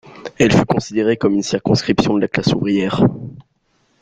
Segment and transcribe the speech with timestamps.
[0.39, 3.03] Elle fut considérée comme une circonscription de la classe ouvrière.